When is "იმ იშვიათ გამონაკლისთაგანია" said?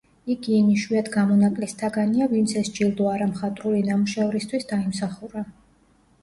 0.59-2.27